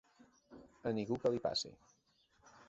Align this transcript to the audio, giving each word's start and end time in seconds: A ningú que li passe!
A 0.91 0.93
ningú 0.97 1.19
que 1.25 1.33
li 1.35 1.43
passe! 1.45 1.75